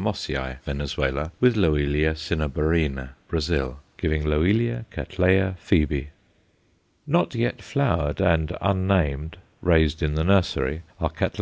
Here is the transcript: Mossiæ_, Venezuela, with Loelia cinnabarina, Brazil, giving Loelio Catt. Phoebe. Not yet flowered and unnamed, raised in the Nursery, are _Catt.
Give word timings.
Mossiæ_, 0.00 0.58
Venezuela, 0.62 1.30
with 1.40 1.56
Loelia 1.58 2.14
cinnabarina, 2.16 3.10
Brazil, 3.28 3.80
giving 3.98 4.24
Loelio 4.24 4.86
Catt. 4.90 5.12
Phoebe. 5.58 6.08
Not 7.06 7.34
yet 7.34 7.60
flowered 7.60 8.18
and 8.18 8.56
unnamed, 8.62 9.36
raised 9.60 10.02
in 10.02 10.14
the 10.14 10.24
Nursery, 10.24 10.84
are 11.00 11.10
_Catt. 11.10 11.38